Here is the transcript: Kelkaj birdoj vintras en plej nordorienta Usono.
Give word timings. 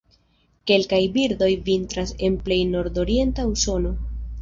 Kelkaj 0.71 1.01
birdoj 1.19 1.51
vintras 1.69 2.17
en 2.31 2.41
plej 2.49 2.61
nordorienta 2.73 3.51
Usono. 3.55 3.97